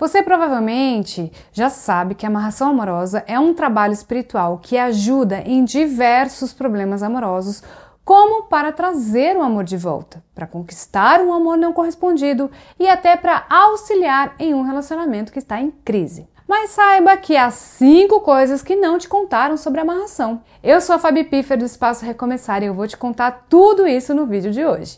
[0.00, 5.62] Você provavelmente já sabe que a amarração amorosa é um trabalho espiritual que ajuda em
[5.62, 7.62] diversos problemas amorosos,
[8.02, 13.14] como para trazer o amor de volta, para conquistar um amor não correspondido e até
[13.14, 16.26] para auxiliar em um relacionamento que está em crise.
[16.48, 20.40] Mas saiba que há cinco coisas que não te contaram sobre a amarração.
[20.62, 24.14] Eu sou a Fabi Piffer do Espaço Recomeçar e eu vou te contar tudo isso
[24.14, 24.96] no vídeo de hoje.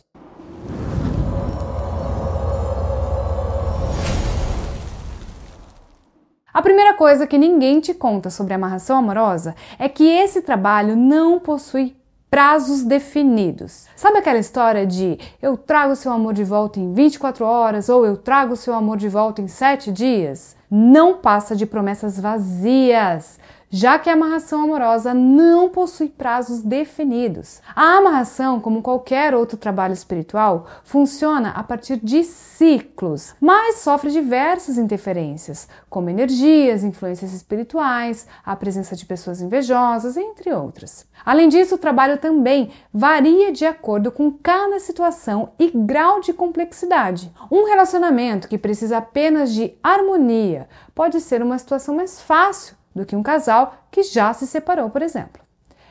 [6.54, 11.40] A primeira coisa que ninguém te conta sobre amarração amorosa é que esse trabalho não
[11.40, 11.96] possui
[12.28, 13.86] prazos definidos.
[13.96, 18.18] Sabe aquela história de eu trago seu amor de volta em 24 horas ou eu
[18.18, 20.54] trago seu amor de volta em 7 dias?
[20.70, 23.38] Não passa de promessas vazias
[23.74, 27.62] já que a amarração amorosa não possui prazos definidos.
[27.74, 34.76] A amarração, como qualquer outro trabalho espiritual, funciona a partir de ciclos, mas sofre diversas
[34.76, 41.06] interferências, como energias, influências espirituais, a presença de pessoas invejosas, entre outras.
[41.24, 47.32] Além disso, o trabalho também varia de acordo com cada situação e grau de complexidade.
[47.50, 53.16] Um relacionamento que precisa apenas de harmonia pode ser uma situação mais fácil do que
[53.16, 55.42] um casal que já se separou, por exemplo.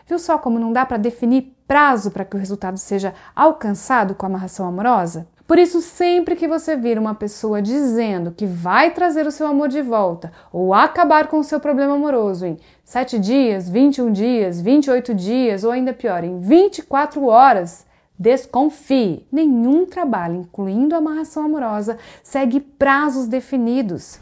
[0.07, 4.25] Viu só como não dá para definir prazo para que o resultado seja alcançado com
[4.25, 5.27] a amarração amorosa?
[5.47, 9.67] Por isso, sempre que você vir uma pessoa dizendo que vai trazer o seu amor
[9.67, 15.13] de volta ou acabar com o seu problema amoroso em 7 dias, 21 dias, 28
[15.13, 17.85] dias ou ainda pior, em 24 horas,
[18.17, 19.27] desconfie.
[19.31, 24.19] Nenhum trabalho, incluindo a amarração amorosa, segue prazos definidos.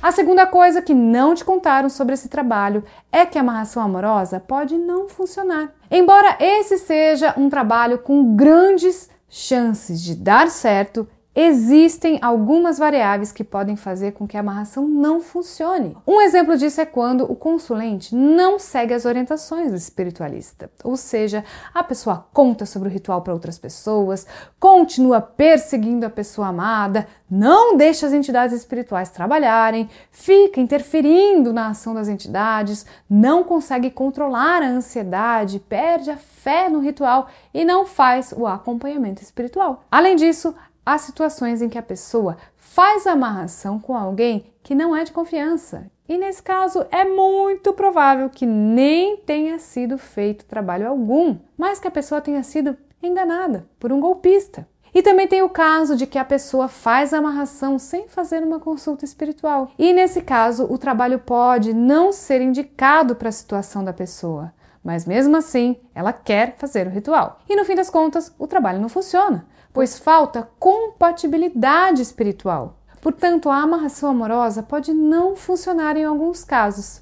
[0.00, 4.38] A segunda coisa que não te contaram sobre esse trabalho é que a amarração amorosa
[4.38, 5.72] pode não funcionar.
[5.90, 11.06] Embora esse seja um trabalho com grandes chances de dar certo,
[11.40, 15.96] Existem algumas variáveis que podem fazer com que a amarração não funcione.
[16.04, 21.44] Um exemplo disso é quando o consulente não segue as orientações do espiritualista, ou seja,
[21.72, 24.26] a pessoa conta sobre o ritual para outras pessoas,
[24.58, 31.94] continua perseguindo a pessoa amada, não deixa as entidades espirituais trabalharem, fica interferindo na ação
[31.94, 38.34] das entidades, não consegue controlar a ansiedade, perde a fé no ritual e não faz
[38.36, 39.84] o acompanhamento espiritual.
[39.88, 40.52] Além disso,
[40.88, 45.90] há situações em que a pessoa faz amarração com alguém que não é de confiança.
[46.08, 51.86] E nesse caso é muito provável que nem tenha sido feito trabalho algum, mas que
[51.86, 54.66] a pessoa tenha sido enganada por um golpista.
[54.94, 59.04] E também tem o caso de que a pessoa faz amarração sem fazer uma consulta
[59.04, 59.70] espiritual.
[59.78, 65.04] E nesse caso, o trabalho pode não ser indicado para a situação da pessoa, mas
[65.04, 67.40] mesmo assim, ela quer fazer o ritual.
[67.46, 69.44] E no fim das contas, o trabalho não funciona,
[69.78, 72.80] pois falta compatibilidade espiritual.
[73.00, 77.00] Portanto, a amarração amorosa pode não funcionar em alguns casos.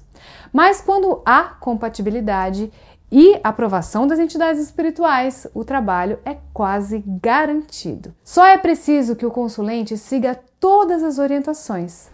[0.53, 2.71] Mas quando há compatibilidade
[3.11, 8.13] e aprovação das entidades espirituais, o trabalho é quase garantido.
[8.23, 12.11] Só é preciso que o consulente siga todas as orientações.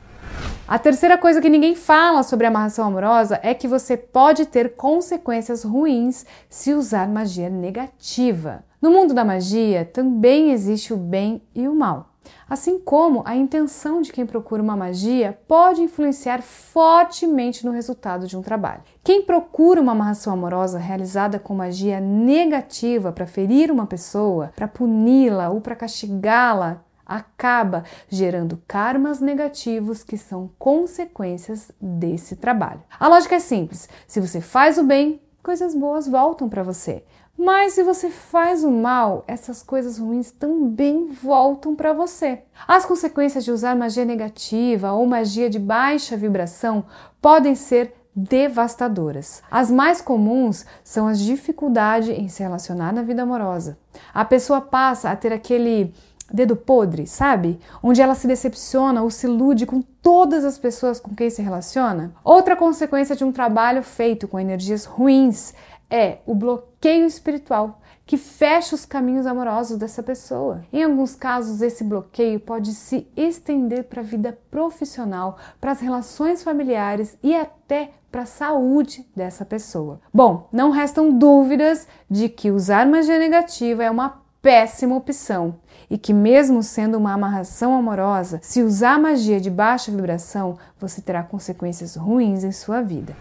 [0.73, 5.63] A terceira coisa que ninguém fala sobre amarração amorosa é que você pode ter consequências
[5.63, 8.63] ruins se usar magia negativa.
[8.81, 12.09] No mundo da magia também existe o bem e o mal.
[12.49, 18.35] Assim como a intenção de quem procura uma magia pode influenciar fortemente no resultado de
[18.35, 18.81] um trabalho.
[19.03, 25.49] Quem procura uma amarração amorosa realizada com magia negativa para ferir uma pessoa, para puni-la
[25.51, 26.81] ou para castigá-la,
[27.17, 32.81] acaba gerando karmas negativos que são consequências desse trabalho.
[32.99, 37.03] A lógica é simples: se você faz o bem, coisas boas voltam para você.
[37.37, 42.43] Mas se você faz o mal, essas coisas ruins também voltam para você.
[42.67, 46.85] As consequências de usar magia negativa ou magia de baixa vibração
[47.19, 49.41] podem ser devastadoras.
[49.49, 53.77] As mais comuns são as dificuldades em se relacionar na vida amorosa.
[54.13, 55.93] A pessoa passa a ter aquele
[56.33, 57.59] dedo podre, sabe?
[57.81, 62.13] Onde ela se decepciona ou se ilude com todas as pessoas com quem se relaciona.
[62.23, 65.53] Outra consequência de um trabalho feito com energias ruins
[65.89, 70.65] é o bloqueio espiritual que fecha os caminhos amorosos dessa pessoa.
[70.73, 76.43] Em alguns casos, esse bloqueio pode se estender para a vida profissional, para as relações
[76.43, 80.01] familiares e até para a saúde dessa pessoa.
[80.13, 85.55] Bom, não restam dúvidas de que usar magia negativa é uma péssima opção
[85.89, 91.23] e que, mesmo sendo uma amarração amorosa, se usar magia de baixa vibração, você terá
[91.23, 93.15] consequências ruins em sua vida.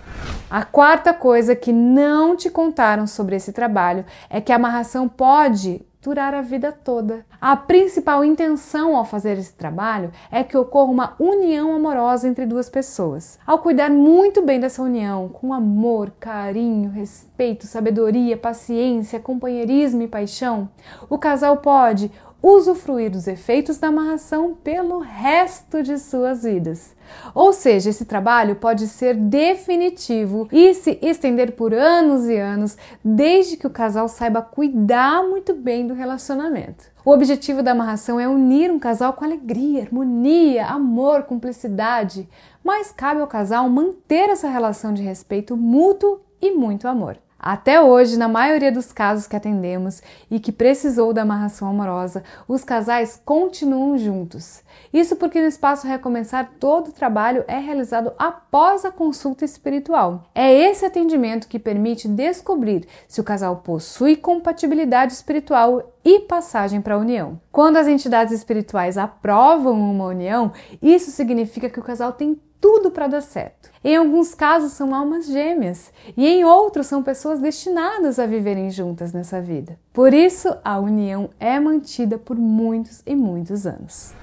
[0.50, 5.80] A quarta coisa que não te contaram sobre esse trabalho é que a amarração pode
[6.02, 7.24] durar a vida toda.
[7.40, 12.68] A principal intenção ao fazer esse trabalho é que ocorra uma união amorosa entre duas
[12.68, 13.38] pessoas.
[13.46, 20.68] Ao cuidar muito bem dessa união, com amor, carinho, respeito, sabedoria, paciência, companheirismo e paixão,
[21.08, 22.10] o casal pode
[22.42, 26.94] usufruir dos efeitos da amarração pelo resto de suas vidas.
[27.34, 33.56] Ou seja, esse trabalho pode ser definitivo e se estender por anos e anos, desde
[33.56, 36.90] que o casal saiba cuidar muito bem do relacionamento.
[37.04, 42.28] O objetivo da amarração é unir um casal com alegria, harmonia, amor, cumplicidade,
[42.64, 47.18] mas cabe ao casal manter essa relação de respeito mútuo e muito amor.
[47.42, 50.00] Até hoje, na maioria dos casos que atendemos
[50.30, 54.62] e que precisou da amarração amorosa, os casais continuam juntos.
[54.92, 60.24] Isso porque no espaço Recomeçar todo o trabalho é realizado após a consulta espiritual.
[60.32, 66.94] É esse atendimento que permite descobrir se o casal possui compatibilidade espiritual e passagem para
[66.94, 67.40] a união.
[67.50, 73.08] Quando as entidades espirituais aprovam uma união, isso significa que o casal tem tudo para
[73.08, 73.70] dar certo.
[73.82, 79.12] Em alguns casos são almas gêmeas e em outros são pessoas destinadas a viverem juntas
[79.12, 79.76] nessa vida.
[79.92, 84.14] Por isso, a união é mantida por muitos e muitos anos.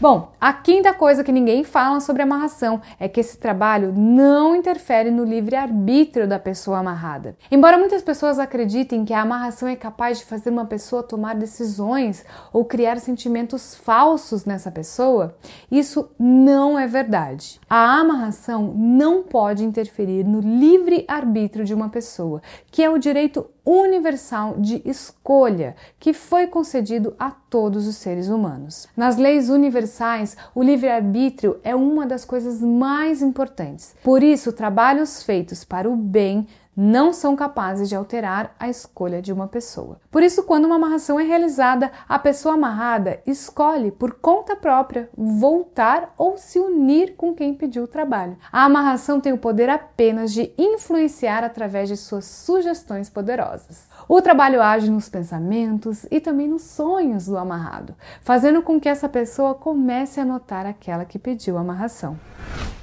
[0.00, 5.10] Bom, a quinta coisa que ninguém fala sobre amarração é que esse trabalho não interfere
[5.10, 7.36] no livre-arbítrio da pessoa amarrada.
[7.50, 12.24] Embora muitas pessoas acreditem que a amarração é capaz de fazer uma pessoa tomar decisões
[12.52, 15.34] ou criar sentimentos falsos nessa pessoa,
[15.68, 17.58] isso não é verdade.
[17.68, 22.40] A amarração não pode interferir no livre-arbítrio de uma pessoa,
[22.70, 28.86] que é o direito universal de escolha que foi concedido a todos os seres humanos.
[28.96, 33.94] Nas leis universais, o livre-arbítrio é uma das coisas mais importantes.
[34.04, 36.46] Por isso, trabalhos feitos para o bem
[36.76, 39.98] não são capazes de alterar a escolha de uma pessoa.
[40.10, 46.12] Por isso, quando uma amarração é realizada, a pessoa amarrada escolhe por conta própria voltar
[46.18, 48.36] ou se unir com quem pediu o trabalho.
[48.52, 53.86] A amarração tem o poder apenas de influenciar através de suas sugestões poderosas.
[54.06, 59.08] O trabalho age nos pensamentos e também nos sonhos do amarrado, fazendo com que essa
[59.08, 62.18] pessoa comece a notar aquela que pediu a amarração.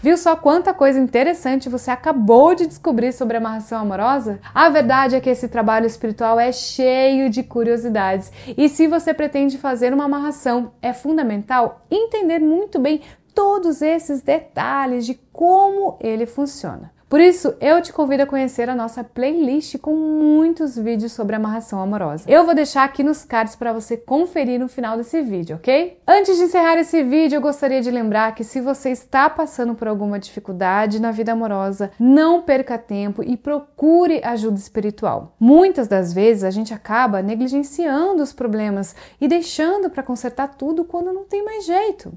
[0.04, 4.40] Viu só quanta coisa interessante você acabou de descobrir sobre a amarração amorosa?
[4.54, 9.58] A verdade é que esse trabalho espiritual é cheio de curiosidades e se você pretende
[9.58, 13.02] fazer uma amarração, é fundamental entender muito bem
[13.34, 16.93] todos esses detalhes de como ele funciona.
[17.14, 21.80] Por isso, eu te convido a conhecer a nossa playlist com muitos vídeos sobre amarração
[21.80, 22.26] amorosa.
[22.28, 26.00] Eu vou deixar aqui nos cards para você conferir no final desse vídeo, ok?
[26.08, 29.88] Antes de encerrar esse vídeo, eu gostaria de lembrar que se você está passando por
[29.88, 35.36] alguma dificuldade na vida amorosa, não perca tempo e procure ajuda espiritual.
[35.40, 41.14] Muitas das vezes a gente acaba negligenciando os problemas e deixando para consertar tudo quando
[41.14, 42.12] não tem mais jeito.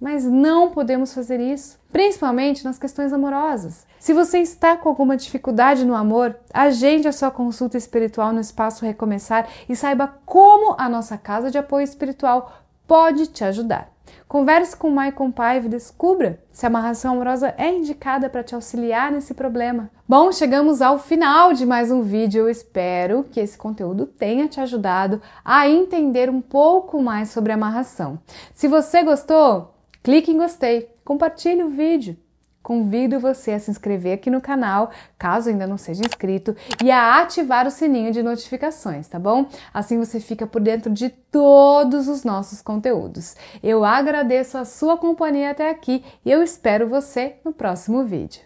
[0.00, 3.86] Mas não podemos fazer isso, principalmente nas questões amorosas.
[3.98, 8.84] Se você está com alguma dificuldade no amor, agende a sua consulta espiritual no Espaço
[8.84, 12.52] Recomeçar e saiba como a nossa casa de apoio espiritual
[12.86, 13.90] pode te ajudar.
[14.28, 18.54] Converse com o Maicon Paiva e descubra se a amarração amorosa é indicada para te
[18.54, 19.88] auxiliar nesse problema.
[20.06, 22.40] Bom, chegamos ao final de mais um vídeo.
[22.40, 27.54] Eu espero que esse conteúdo tenha te ajudado a entender um pouco mais sobre a
[27.54, 28.18] amarração.
[28.52, 29.75] Se você gostou,
[30.06, 32.16] Clique em gostei, compartilhe o vídeo.
[32.62, 37.20] Convido você a se inscrever aqui no canal, caso ainda não seja inscrito, e a
[37.20, 39.48] ativar o sininho de notificações, tá bom?
[39.74, 43.34] Assim você fica por dentro de todos os nossos conteúdos.
[43.60, 48.42] Eu agradeço a sua companhia até aqui e eu espero você no próximo vídeo.